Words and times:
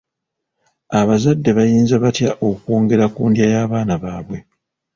Abazadde 0.99 1.49
bayinza 1.57 1.95
batya 2.03 2.29
okwongera 2.49 3.05
ku 3.15 3.21
ndya 3.29 3.45
y'abaana 3.53 3.93
baabwe? 4.03 4.37